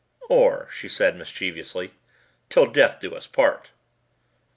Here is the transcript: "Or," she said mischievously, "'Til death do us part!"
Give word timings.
"Or," 0.29 0.67
she 0.71 0.89
said 0.89 1.15
mischievously, 1.15 1.91
"'Til 2.49 2.71
death 2.71 2.99
do 2.99 3.13
us 3.13 3.27
part!" 3.27 3.69